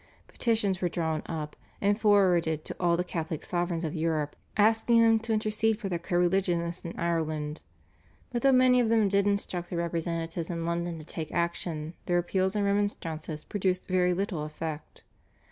[0.27, 5.19] Petitions were drawn up and forwarded to all the Catholic sovereigns of Europe, asking them
[5.19, 7.61] to intercede for their co religionists in Ireland,
[8.31, 12.17] but though many of them did instruct their representatives in London to take action, their
[12.17, 15.03] appeals and remonstrances produced very little effect.